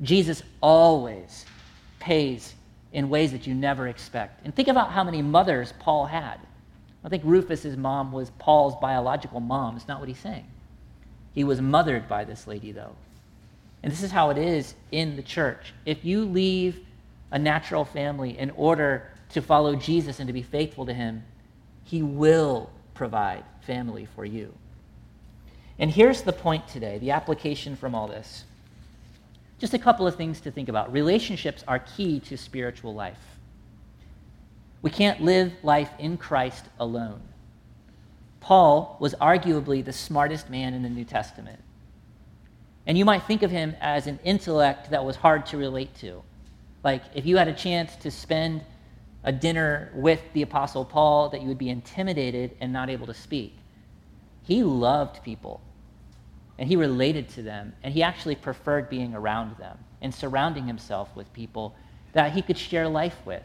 [0.00, 1.46] Jesus always
[2.00, 2.54] pays
[2.92, 4.44] in ways that you never expect.
[4.44, 6.38] And think about how many mothers Paul had.
[7.04, 9.76] I think Rufus's mom was Paul's biological mom.
[9.76, 10.46] It's not what he's saying.
[11.34, 12.94] He was mothered by this lady, though.
[13.82, 15.72] And this is how it is in the church.
[15.84, 16.80] If you leave
[17.30, 21.24] a natural family in order to follow Jesus and to be faithful to him,
[21.84, 24.52] he will provide family for you.
[25.78, 28.44] And here's the point today the application from all this.
[29.58, 30.92] Just a couple of things to think about.
[30.92, 33.18] Relationships are key to spiritual life.
[34.82, 37.20] We can't live life in Christ alone.
[38.42, 41.60] Paul was arguably the smartest man in the New Testament.
[42.86, 46.22] And you might think of him as an intellect that was hard to relate to.
[46.82, 48.64] Like, if you had a chance to spend
[49.22, 53.14] a dinner with the Apostle Paul, that you would be intimidated and not able to
[53.14, 53.56] speak.
[54.42, 55.60] He loved people,
[56.58, 61.14] and he related to them, and he actually preferred being around them and surrounding himself
[61.14, 61.76] with people
[62.12, 63.44] that he could share life with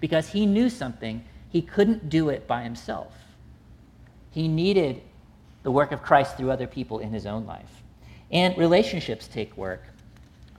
[0.00, 1.22] because he knew something.
[1.50, 3.12] He couldn't do it by himself.
[4.38, 5.02] He needed
[5.64, 7.82] the work of Christ through other people in his own life.
[8.30, 9.82] And relationships take work.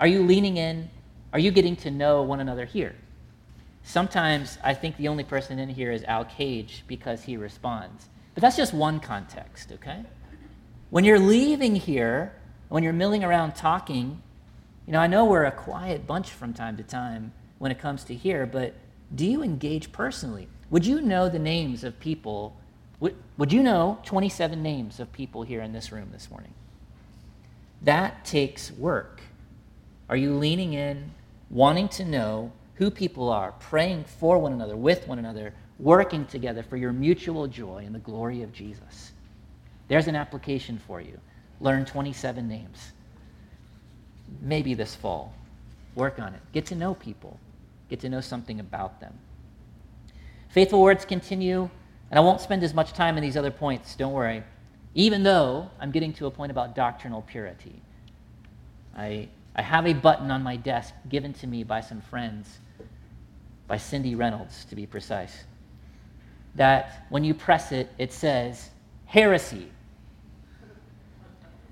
[0.01, 0.89] Are you leaning in?
[1.31, 2.93] Are you getting to know one another here?
[3.83, 8.09] Sometimes I think the only person in here is Al Cage because he responds.
[8.33, 10.03] But that's just one context, okay?
[10.89, 12.33] When you're leaving here,
[12.67, 14.21] when you're milling around talking,
[14.87, 18.03] you know, I know we're a quiet bunch from time to time when it comes
[18.03, 18.73] to here, but
[19.15, 20.49] do you engage personally?
[20.69, 22.57] Would you know the names of people
[22.99, 26.53] would, would you know 27 names of people here in this room this morning?
[27.81, 29.21] That takes work.
[30.09, 31.11] Are you leaning in,
[31.49, 36.63] wanting to know who people are, praying for one another, with one another, working together
[36.63, 39.13] for your mutual joy and the glory of Jesus?
[39.87, 41.19] There's an application for you.
[41.61, 42.91] Learn 27 names.
[44.41, 45.33] Maybe this fall.
[45.95, 46.41] Work on it.
[46.53, 47.39] Get to know people,
[47.89, 49.13] get to know something about them.
[50.49, 51.69] Faithful words continue
[52.09, 54.43] and I won't spend as much time in these other points, don't worry,
[54.95, 57.81] even though I'm getting to a point about doctrinal purity.
[58.95, 62.59] I, I have a button on my desk given to me by some friends,
[63.67, 65.43] by Cindy Reynolds to be precise,
[66.55, 68.69] that when you press it, it says
[69.05, 69.71] heresy.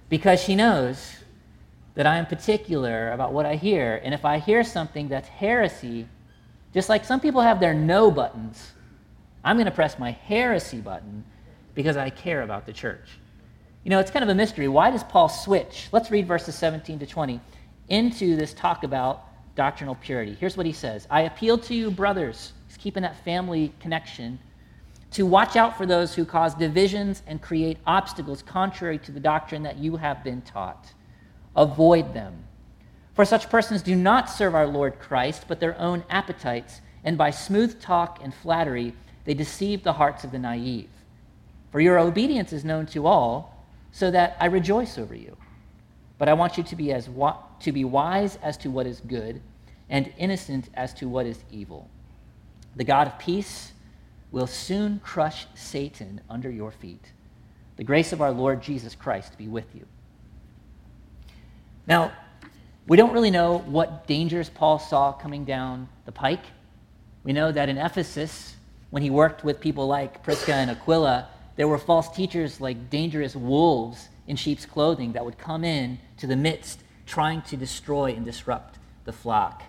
[0.10, 1.18] Because she knows
[1.96, 4.00] that I am particular about what I hear.
[4.04, 6.08] And if I hear something that's heresy,
[6.74, 8.74] just like some people have their no buttons,
[9.48, 11.24] I'm going to press my heresy button
[11.74, 13.08] because I care about the church.
[13.86, 14.68] You know, it's kind of a mystery.
[14.68, 15.88] Why does Paul switch?
[15.94, 17.40] Let's read verses 17 to 20
[17.88, 19.24] into this talk about
[19.56, 20.36] doctrinal purity.
[20.38, 24.38] Here's what he says I appeal to you, brothers, he's keeping that family connection,
[25.12, 29.64] to watch out for those who cause divisions and create obstacles contrary to the doctrine
[29.64, 30.92] that you have been taught.
[31.56, 32.44] Avoid them.
[33.14, 37.30] For such persons do not serve our Lord Christ, but their own appetites, and by
[37.30, 38.94] smooth talk and flattery,
[39.28, 40.88] they deceive the hearts of the naive.
[41.70, 45.36] For your obedience is known to all, so that I rejoice over you.
[46.18, 49.02] But I want you to be, as wa- to be wise as to what is
[49.02, 49.42] good
[49.90, 51.90] and innocent as to what is evil.
[52.78, 53.74] The God of peace
[54.32, 57.12] will soon crush Satan under your feet.
[57.76, 59.86] The grace of our Lord Jesus Christ be with you.
[61.86, 62.14] Now,
[62.88, 66.46] we don't really know what dangers Paul saw coming down the pike.
[67.26, 68.54] We know that in Ephesus,
[68.90, 73.36] when he worked with people like Prisca and Aquila, there were false teachers like dangerous
[73.36, 78.26] wolves in sheep's clothing that would come in to the midst, trying to destroy and
[78.26, 79.64] disrupt the flock.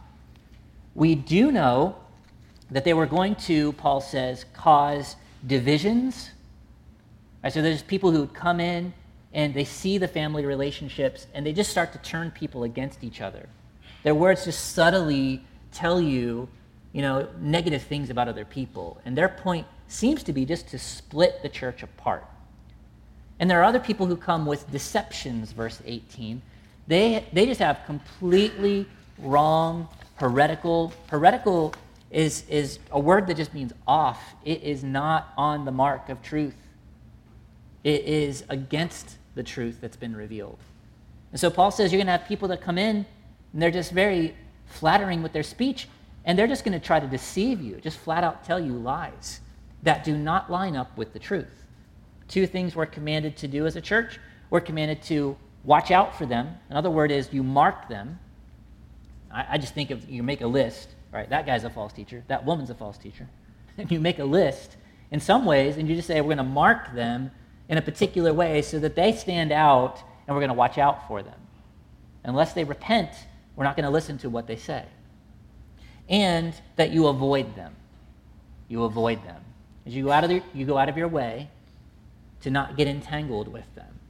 [0.94, 1.96] We do know
[2.70, 6.30] that they were going to, Paul says, cause divisions.
[7.42, 8.92] Right, so there's people who would come in
[9.32, 13.20] and they see the family relationships and they just start to turn people against each
[13.20, 13.48] other.
[14.02, 16.48] Their words just subtly tell you,
[16.92, 19.00] you know, negative things about other people.
[19.04, 22.24] And their point seems to be just to split the church apart.
[23.38, 26.42] And there are other people who come with deceptions, verse 18.
[26.86, 28.86] They, they just have completely
[29.18, 30.92] wrong, heretical.
[31.08, 31.74] Heretical
[32.10, 34.20] is, is a word that just means off.
[34.44, 36.56] It is not on the mark of truth.
[37.84, 40.58] It is against the truth that's been revealed.
[41.30, 43.06] And so Paul says you're going to have people that come in
[43.52, 44.34] and they're just very
[44.66, 45.88] flattering with their speech
[46.28, 49.40] and they're just going to try to deceive you, just flat out tell you lies
[49.82, 51.64] that do not line up with the truth.
[52.28, 54.20] Two things we're commanded to do as a church.
[54.50, 56.54] We're commanded to watch out for them.
[56.68, 58.18] Another word is you mark them.
[59.32, 61.28] I, I just think of you make a list, right?
[61.30, 62.22] That guy's a false teacher.
[62.28, 63.26] That woman's a false teacher.
[63.78, 64.76] And you make a list
[65.10, 67.30] in some ways, and you just say, we're going to mark them
[67.70, 71.08] in a particular way so that they stand out and we're going to watch out
[71.08, 71.40] for them.
[72.24, 73.10] Unless they repent,
[73.56, 74.84] we're not going to listen to what they say.
[76.08, 77.74] And that you avoid them.
[78.68, 79.42] You avoid them.
[79.86, 81.48] As you go out of, the, you go out of your way
[82.42, 84.00] to not get entangled with them.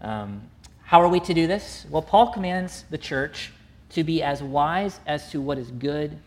[0.00, 0.42] Um,
[0.82, 1.86] how are we to do this?
[1.90, 3.52] Well, Paul commands the church
[3.90, 6.18] to be as wise as to what is good,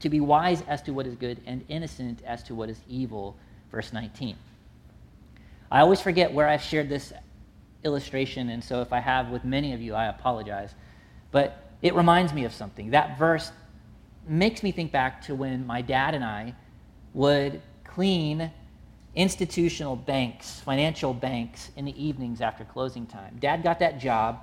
[0.00, 3.36] to be wise as to what is good, and innocent as to what is evil.
[3.70, 4.36] Verse 19.
[5.70, 7.12] I always forget where I've shared this
[7.84, 10.74] illustration, and so if I have with many of you, I apologize.
[11.30, 12.90] But it reminds me of something.
[12.90, 13.52] That verse
[14.26, 16.54] makes me think back to when my dad and I
[17.14, 18.50] would clean
[19.14, 23.36] institutional banks, financial banks, in the evenings after closing time.
[23.40, 24.40] Dad got that job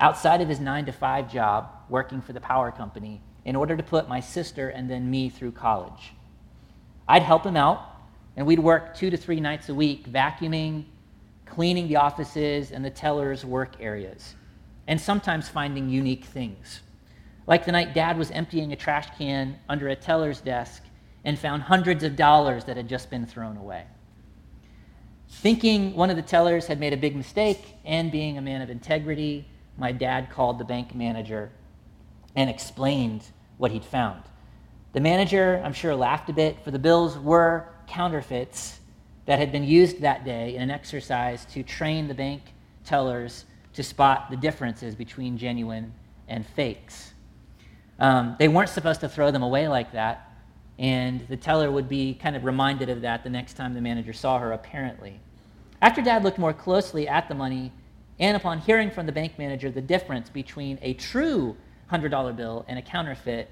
[0.00, 3.82] outside of his nine to five job working for the power company in order to
[3.82, 6.12] put my sister and then me through college.
[7.06, 7.82] I'd help him out,
[8.36, 10.84] and we'd work two to three nights a week vacuuming,
[11.44, 14.34] cleaning the offices and the tellers' work areas,
[14.86, 16.80] and sometimes finding unique things.
[17.46, 20.82] Like the night dad was emptying a trash can under a teller's desk
[21.24, 23.84] and found hundreds of dollars that had just been thrown away.
[25.28, 28.70] Thinking one of the tellers had made a big mistake and being a man of
[28.70, 29.46] integrity,
[29.78, 31.50] my dad called the bank manager
[32.36, 33.24] and explained
[33.58, 34.22] what he'd found.
[34.92, 38.80] The manager, I'm sure, laughed a bit, for the bills were counterfeits
[39.24, 42.42] that had been used that day in an exercise to train the bank
[42.84, 45.92] tellers to spot the differences between genuine
[46.28, 47.12] and fakes.
[47.98, 50.32] Um, they weren't supposed to throw them away like that,
[50.78, 54.12] and the teller would be kind of reminded of that the next time the manager
[54.12, 55.20] saw her, apparently.
[55.80, 57.72] After Dad looked more closely at the money,
[58.18, 61.56] and upon hearing from the bank manager the difference between a true
[61.90, 63.50] $100 bill and a counterfeit,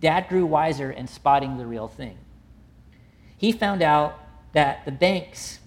[0.00, 2.18] Dad grew wiser in spotting the real thing.
[3.36, 4.18] He found out
[4.52, 5.60] that the banks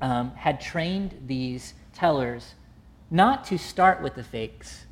[0.00, 2.54] um, had trained these tellers
[3.10, 4.86] not to start with the fakes,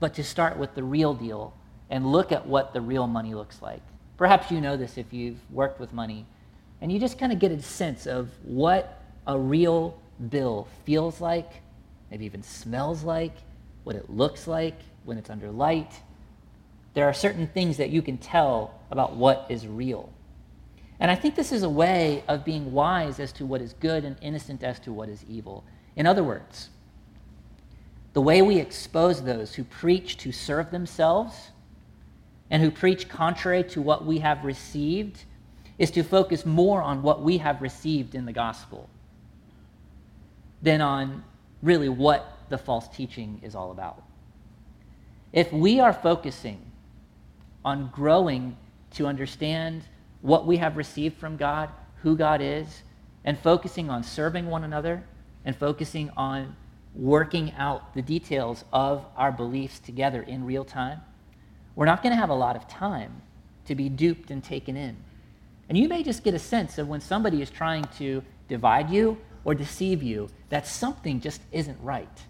[0.00, 1.54] but to start with the real deal
[1.90, 3.82] and look at what the real money looks like.
[4.16, 6.26] Perhaps you know this if you've worked with money,
[6.80, 9.98] and you just kind of get a sense of what a real
[10.30, 11.50] bill feels like,
[12.10, 13.34] maybe even smells like,
[13.84, 16.00] what it looks like when it's under light.
[16.94, 20.12] There are certain things that you can tell about what is real.
[21.00, 24.04] And I think this is a way of being wise as to what is good
[24.04, 25.64] and innocent as to what is evil.
[25.96, 26.68] In other words,
[28.12, 31.50] the way we expose those who preach to serve themselves
[32.50, 35.24] and who preach contrary to what we have received
[35.78, 38.88] is to focus more on what we have received in the gospel
[40.60, 41.24] than on
[41.62, 44.02] really what the false teaching is all about.
[45.32, 46.60] If we are focusing
[47.64, 48.56] on growing
[48.92, 49.82] to understand
[50.20, 51.70] what we have received from God,
[52.02, 52.82] who God is,
[53.24, 55.02] and focusing on serving one another
[55.44, 56.54] and focusing on
[56.94, 61.00] working out the details of our beliefs together in real time,
[61.74, 63.22] we're not going to have a lot of time
[63.66, 64.96] to be duped and taken in.
[65.68, 69.16] And you may just get a sense of when somebody is trying to divide you
[69.44, 72.22] or deceive you that something just isn't right.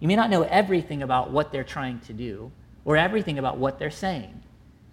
[0.00, 2.50] You may not know everything about what they're trying to do
[2.84, 4.42] or everything about what they're saying,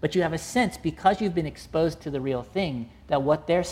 [0.01, 3.47] but you have a sense because you've been exposed to the real thing that what
[3.47, 3.65] they're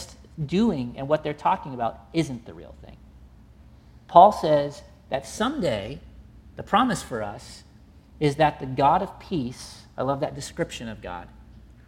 [0.45, 2.97] doing and what they're talking about isn't the real thing.
[4.07, 5.99] Paul says that someday,
[6.55, 7.63] the promise for us
[8.19, 11.27] is that the God of peace, I love that description of God,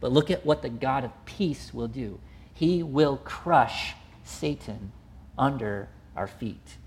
[0.01, 2.19] but look at what the God of peace will do.
[2.53, 3.95] He will crush
[4.25, 4.91] Satan
[5.37, 6.77] under our feet.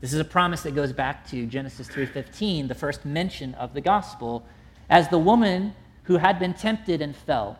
[0.00, 3.80] This is a promise that goes back to Genesis 3:15, the first mention of the
[3.80, 4.46] gospel,
[4.88, 7.58] as the woman who had been tempted and fell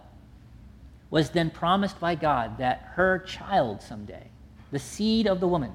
[1.10, 4.30] was then promised by God that her child someday,
[4.70, 5.72] the seed of the woman,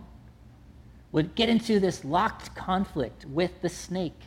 [1.14, 4.20] would get into this locked conflict with the snake.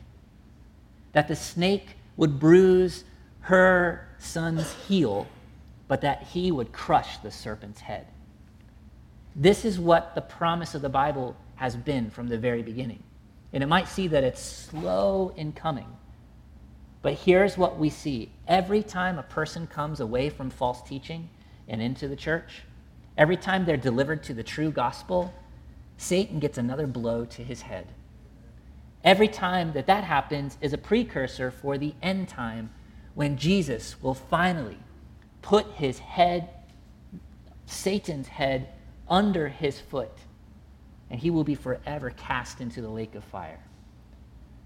[1.12, 3.04] That the snake would bruise
[3.40, 5.26] her son's heel,
[5.88, 8.06] but that he would crush the serpent's head.
[9.34, 13.02] This is what the promise of the Bible has been from the very beginning.
[13.52, 15.88] And it might see that it's slow in coming.
[17.02, 21.28] But here's what we see every time a person comes away from false teaching
[21.68, 22.62] and into the church,
[23.18, 25.34] every time they're delivered to the true gospel,
[25.96, 27.88] Satan gets another blow to his head.
[29.02, 32.70] Every time that that happens is a precursor for the end time
[33.14, 34.78] when Jesus will finally
[35.42, 36.50] put his head,
[37.66, 38.68] Satan's head,
[39.08, 40.12] under his foot,
[41.08, 43.60] and he will be forever cast into the lake of fire.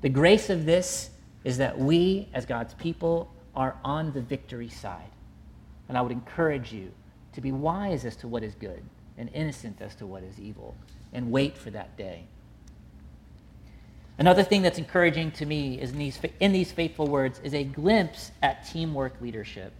[0.00, 1.10] The grace of this
[1.44, 5.10] is that we, as God's people, are on the victory side.
[5.88, 6.92] And I would encourage you
[7.32, 8.82] to be wise as to what is good
[9.18, 10.74] and innocent as to what is evil,
[11.12, 12.24] and wait for that day.
[14.18, 17.64] Another thing that's encouraging to me is in these, in these faithful words is a
[17.64, 19.72] glimpse at teamwork leadership.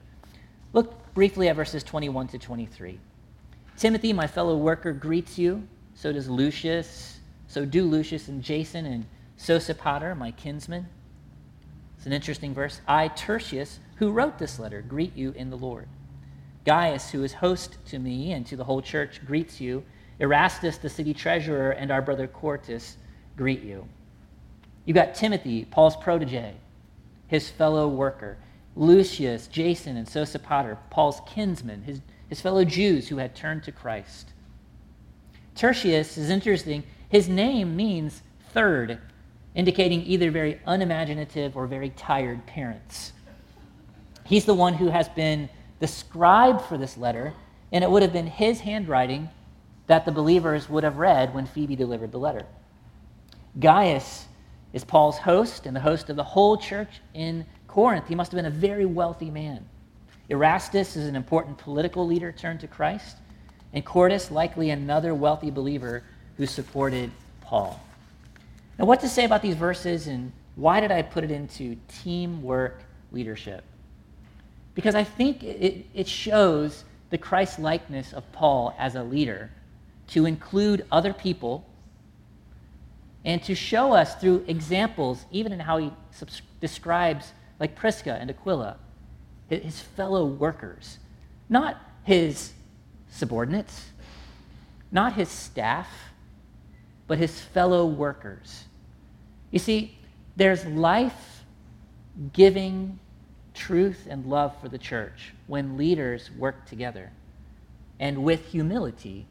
[0.73, 2.99] Look briefly at verses 21 to 23.
[3.77, 5.67] Timothy, my fellow worker, greets you.
[5.95, 7.21] So does Lucius.
[7.49, 9.05] So do Lucius and Jason and
[9.39, 10.87] Sosipater, my kinsmen.
[11.97, 12.81] It's an interesting verse.
[12.89, 15.87] I, Tertius, who wrote this letter, greet you in the Lord.
[16.65, 19.85] Gaius, who is host to me and to the whole church, greets you.
[20.21, 22.99] Erastus, the city treasurer, and our brother Quartus
[23.37, 23.89] greet you.
[24.85, 26.55] You got Timothy, Paul's protege,
[27.27, 28.37] his fellow worker.
[28.77, 34.33] Lucius, Jason, and Sosipater, Paul's kinsmen, his, his fellow Jews who had turned to Christ.
[35.55, 36.85] Tertius is interesting.
[37.09, 38.99] His name means third,
[39.55, 43.13] indicating either very unimaginative or very tired parents.
[44.25, 45.49] He's the one who has been
[45.81, 47.33] the scribe for this letter,
[47.73, 49.29] and it would have been his handwriting
[49.91, 52.47] that the believers would have read when Phoebe delivered the letter.
[53.59, 54.27] Gaius
[54.73, 58.07] is Paul's host and the host of the whole church in Corinth.
[58.07, 59.69] He must have been a very wealthy man.
[60.29, 63.17] Erastus is an important political leader turned to Christ,
[63.73, 66.05] and Quartus, likely another wealthy believer
[66.37, 67.11] who supported
[67.41, 67.81] Paul.
[68.79, 72.85] Now, what to say about these verses and why did I put it into teamwork
[73.11, 73.65] leadership?
[74.77, 79.51] Because I think it, it shows the Christ likeness of Paul as a leader
[80.11, 81.67] to include other people
[83.25, 88.31] and to show us through examples, even in how he subs- describes, like Prisca and
[88.31, 88.77] Aquila,
[89.49, 90.99] his fellow workers,
[91.49, 92.53] not his
[93.11, 93.91] subordinates,
[94.91, 95.89] not his staff,
[97.07, 98.65] but his fellow workers.
[99.51, 99.99] You see,
[100.37, 101.45] there's life
[102.33, 102.99] giving
[103.53, 107.11] truth and love for the church when leaders work together
[107.99, 109.27] and with humility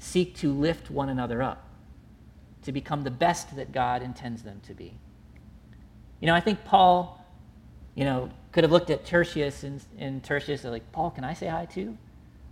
[0.00, 1.68] seek to lift one another up
[2.62, 4.98] to become the best that God intends them to be.
[6.20, 7.24] You know, I think Paul,
[7.94, 11.46] you know, could have looked at Tertius and, and Tertius like, Paul, can I say
[11.46, 11.96] hi too?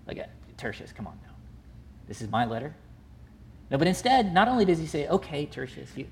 [0.06, 0.24] Like, uh,
[0.56, 1.34] Tertius, come on now.
[2.06, 2.74] This is my letter.
[3.70, 6.06] No, but instead, not only does he say, okay, Tertius, you,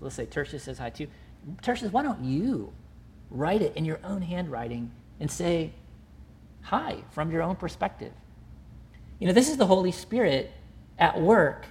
[0.00, 1.08] let's say Tertius says hi too.
[1.62, 2.72] Tertius, why don't you
[3.30, 5.72] write it in your own handwriting and say
[6.62, 8.12] hi from your own perspective?
[9.18, 10.52] You know, this is the Holy Spirit
[10.98, 11.66] at work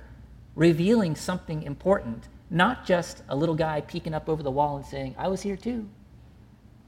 [0.55, 5.15] revealing something important, not just a little guy peeking up over the wall and saying,
[5.17, 5.87] I was here too.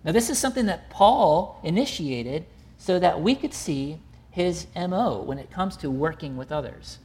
[0.04, 2.46] Now, this is something that Paul initiated
[2.78, 7.00] so that we could see his MO when it comes to working with others.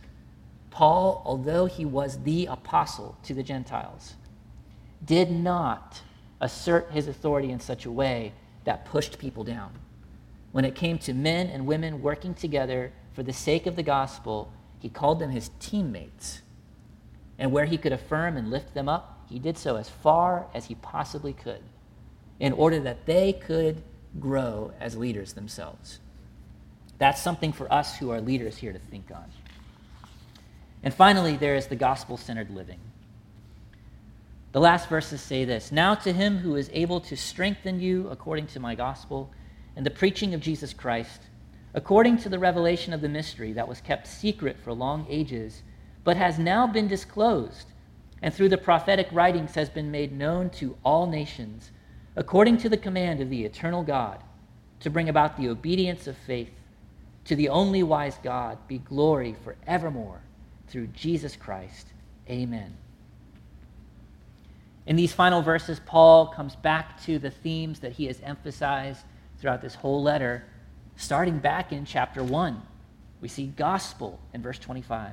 [0.71, 4.15] Paul, although he was the apostle to the Gentiles,
[5.05, 6.01] did not
[6.41, 8.33] assert his authority in such a way
[8.65, 9.73] that pushed people down.
[10.53, 14.53] When it came to men and women working together for the sake of the gospel,
[14.83, 16.43] he called them his teammates.
[17.39, 20.67] And where he could affirm and lift them up, he did so as far as
[20.67, 21.63] he possibly could
[22.41, 23.81] in order that they could
[24.19, 26.01] grow as leaders themselves.
[26.99, 29.25] That's something for us who are leaders here to think on.
[30.83, 32.81] And finally, there is the gospel centered living.
[34.51, 38.49] The last verses say this Now to him who is able to strengthen you according
[38.49, 39.31] to my gospel
[39.77, 41.23] and the preaching of Jesus Christ,
[41.75, 45.63] according to the revelation of the mystery that was kept secret for long ages,
[46.05, 47.67] but has now been disclosed,
[48.21, 51.71] and through the prophetic writings has been made known to all nations,
[52.17, 54.23] according to the command of the eternal God,
[54.81, 56.51] to bring about the obedience of faith.
[57.27, 60.21] To the only wise God be glory forevermore
[60.67, 61.87] through Jesus Christ.
[62.29, 62.77] Amen.
[64.87, 69.05] In these final verses, Paul comes back to the themes that he has emphasized
[69.39, 70.45] throughout this whole letter,
[70.97, 72.61] starting back in chapter 1.
[73.21, 75.13] We see gospel in verse 25,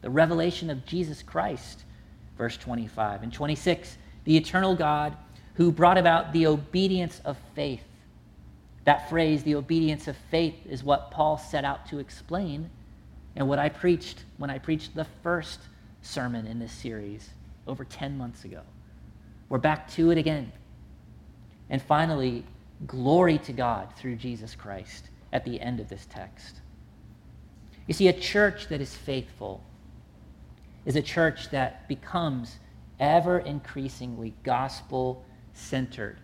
[0.00, 1.84] the revelation of Jesus Christ,
[2.38, 3.22] verse 25.
[3.22, 5.16] And 26, the eternal God
[5.54, 7.82] who brought about the obedience of faith.
[8.84, 12.70] That phrase, the obedience of faith, is what Paul set out to explain
[13.36, 15.60] and what I preached when I preached the first
[16.02, 17.30] sermon in this series
[17.66, 18.60] over 10 months ago.
[19.48, 20.52] We're back to it again.
[21.70, 22.44] And finally,
[22.86, 26.60] glory to God through Jesus Christ at the end of this text.
[27.86, 29.62] You see, a church that is faithful
[30.86, 32.58] is a church that becomes
[33.00, 36.18] ever increasingly gospel centered.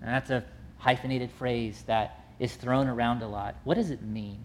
[0.00, 0.44] That's a
[0.78, 3.56] hyphenated phrase that is thrown around a lot.
[3.64, 4.42] What does it mean?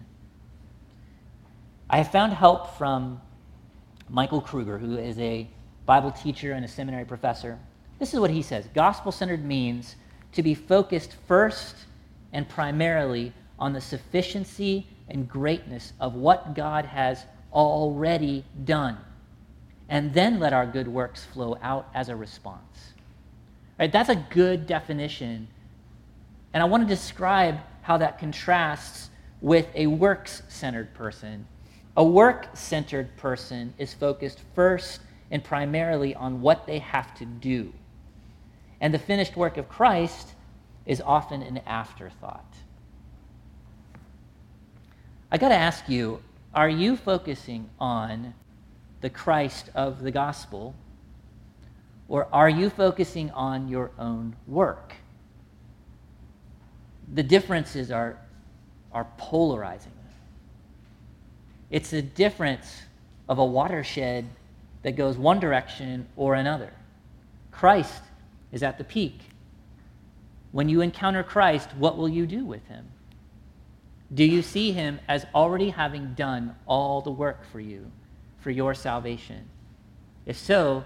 [1.90, 3.20] I have found help from
[4.08, 5.48] Michael Kruger, who is a
[5.84, 7.58] Bible teacher and a seminary professor.
[7.98, 9.96] This is what he says Gospel centered means
[10.38, 11.74] to be focused first
[12.32, 18.96] and primarily on the sufficiency and greatness of what God has already done,
[19.88, 22.92] and then let our good works flow out as a response.
[23.80, 23.90] Right?
[23.90, 25.48] That's a good definition.
[26.54, 29.10] And I want to describe how that contrasts
[29.40, 31.48] with a works centered person.
[31.96, 35.00] A work centered person is focused first
[35.32, 37.72] and primarily on what they have to do.
[38.80, 40.34] And the finished work of Christ
[40.86, 42.54] is often an afterthought.
[45.30, 46.22] I got to ask you
[46.54, 48.34] are you focusing on
[49.00, 50.74] the Christ of the gospel,
[52.08, 54.94] or are you focusing on your own work?
[57.12, 58.18] The differences are,
[58.92, 59.92] are polarizing.
[61.70, 62.82] It's the difference
[63.28, 64.24] of a watershed
[64.82, 66.72] that goes one direction or another.
[67.50, 68.02] Christ
[68.52, 69.20] is at the peak.
[70.52, 72.88] When you encounter Christ, what will you do with him?
[74.12, 77.90] Do you see him as already having done all the work for you,
[78.38, 79.48] for your salvation?
[80.24, 80.84] If so,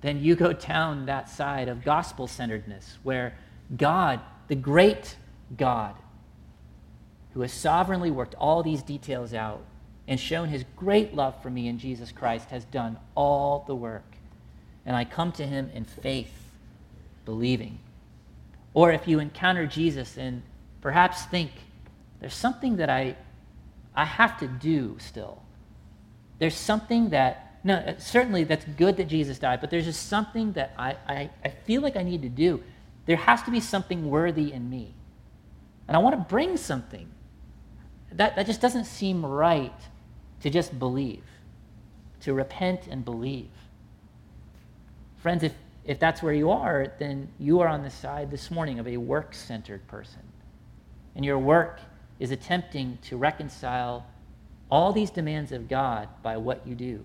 [0.00, 3.36] then you go down that side of gospel centeredness, where
[3.76, 5.16] God, the great
[5.56, 5.94] God,
[7.34, 9.62] who has sovereignly worked all these details out
[10.08, 14.16] and shown his great love for me in Jesus Christ, has done all the work.
[14.86, 16.45] And I come to him in faith,
[17.26, 17.78] believing.
[18.72, 20.42] Or if you encounter Jesus and
[20.80, 21.50] perhaps think,
[22.20, 23.16] there's something that I,
[23.94, 25.42] I have to do still.
[26.38, 30.52] There's something that, no, uh, certainly that's good that Jesus died, but there's just something
[30.52, 32.62] that I, I, I feel like I need to do.
[33.04, 34.94] There has to be something worthy in me.
[35.88, 37.08] And I want to bring something.
[38.12, 39.78] That, that just doesn't seem right
[40.40, 41.24] to just believe,
[42.20, 43.50] to repent and believe.
[45.18, 45.52] Friends, if
[45.86, 48.96] if that's where you are, then you are on the side this morning of a
[48.96, 50.22] work centered person.
[51.14, 51.80] And your work
[52.18, 54.04] is attempting to reconcile
[54.68, 57.04] all these demands of God by what you do.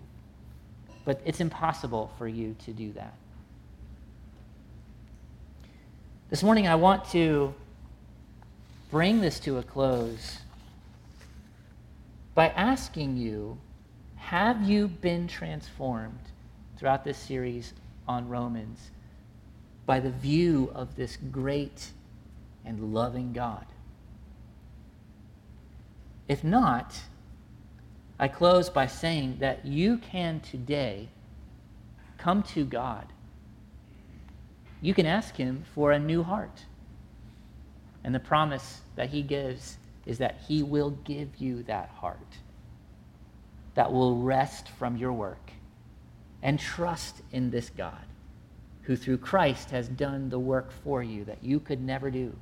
[1.06, 3.14] But it's impossible for you to do that.
[6.30, 7.54] This morning, I want to
[8.90, 10.40] bring this to a close
[12.34, 13.60] by asking you
[14.16, 16.20] have you been transformed
[16.78, 17.74] throughout this series
[18.12, 18.92] on Romans
[19.86, 21.92] by the view of this great
[22.66, 23.66] and loving God.
[26.28, 27.00] If not,
[28.20, 31.10] I close by saying that you can today
[32.18, 33.08] come to God.
[34.82, 36.66] You can ask Him for a new heart.
[38.04, 42.38] And the promise that He gives is that He will give you that heart
[43.74, 45.52] that will rest from your work
[46.42, 48.06] and trust in this God
[48.84, 52.36] who through Christ has done the work for you that you could never do.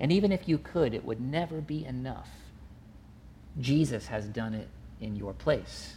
[0.00, 2.28] And even if you could, it would never be enough.
[3.60, 4.68] Jesus has done it
[5.00, 5.96] in your place.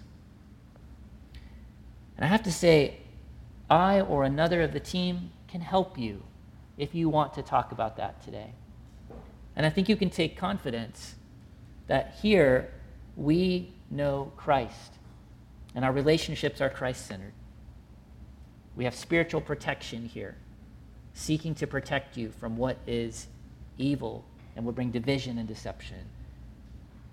[2.16, 2.98] And I have to say,
[3.70, 6.24] I or another of the team can help you
[6.78, 8.54] if you want to talk about that today.
[9.56, 11.16] And I think you can take confidence
[11.88, 12.72] that here
[13.16, 14.97] we know Christ
[15.78, 17.34] and our relationships are Christ centered.
[18.76, 20.36] We have spiritual protection here,
[21.14, 23.28] seeking to protect you from what is
[23.78, 24.26] evil
[24.56, 26.00] and will bring division and deception.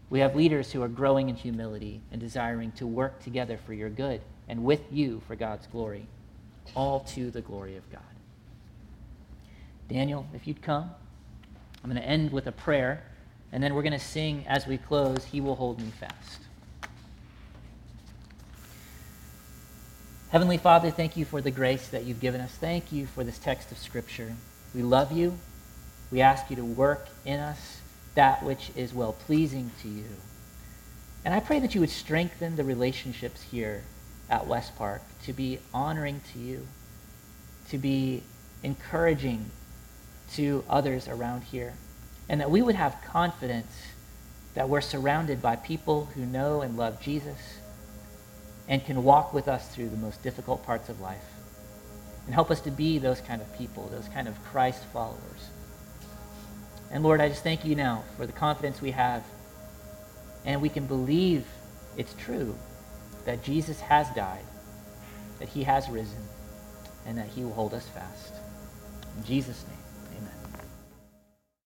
[0.09, 3.91] We have leaders who are growing in humility and desiring to work together for your
[3.91, 6.07] good and with you for God's glory,
[6.75, 8.01] all to the glory of God.
[9.91, 10.91] Daniel, if you'd come,
[11.83, 13.05] I'm going to end with a prayer,
[13.53, 16.44] and then we're going to sing as we close, He Will Hold Me Fast.
[20.35, 22.51] Heavenly Father, thank you for the grace that you've given us.
[22.51, 24.35] Thank you for this text of Scripture.
[24.75, 25.39] We love you.
[26.11, 27.81] We ask you to work in us
[28.17, 30.09] that which is well pleasing to you.
[31.25, 33.85] And I pray that you would strengthen the relationships here
[34.29, 36.67] at West Park to be honoring to you,
[37.69, 38.25] to be
[38.65, 39.53] encouraging
[40.33, 41.75] to others around here,
[42.29, 43.93] and that we would have confidence
[44.55, 47.39] that we're surrounded by people who know and love Jesus
[48.69, 51.25] and can walk with us through the most difficult parts of life
[52.27, 55.51] and help us to be those kind of people, those kind of Christ followers.
[56.91, 59.25] And Lord, I just thank you now for the confidence we have
[60.45, 61.47] and we can believe
[61.97, 62.55] it's true
[63.25, 64.45] that Jesus has died,
[65.39, 66.23] that he has risen,
[67.07, 68.35] and that he will hold us fast.
[69.17, 69.84] In Jesus' name.